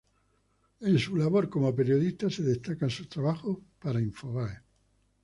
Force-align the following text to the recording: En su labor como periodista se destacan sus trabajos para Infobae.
En 0.79 0.97
su 0.97 1.15
labor 1.15 1.47
como 1.47 1.75
periodista 1.75 2.27
se 2.27 2.41
destacan 2.41 2.89
sus 2.89 3.07
trabajos 3.07 3.59
para 3.79 4.01
Infobae. 4.01 4.57